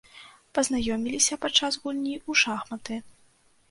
[0.57, 2.95] Пазнаёміліся падчас гульні ў шахматы.